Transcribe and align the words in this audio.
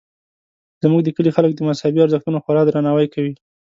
زموږ 0.81 1.01
د 1.03 1.09
کلي 1.15 1.31
خلک 1.35 1.51
د 1.55 1.59
مذهبي 1.69 1.99
ارزښتونو 2.01 2.41
خورا 2.43 2.61
درناوی 2.65 3.07
کوي 3.13 3.33